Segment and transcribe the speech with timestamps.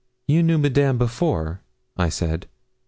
[0.25, 1.61] 'You knew Madame before,'
[1.95, 2.47] I said.